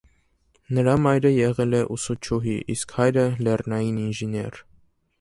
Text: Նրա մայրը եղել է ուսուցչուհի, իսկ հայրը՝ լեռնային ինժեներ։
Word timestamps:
Նրա 0.77 0.95
մայրը 1.07 1.31
եղել 1.33 1.77
է 1.81 1.83
ուսուցչուհի, 1.97 2.57
իսկ 2.77 2.97
հայրը՝ 2.99 3.29
լեռնային 3.49 4.05
ինժեներ։ 4.09 4.63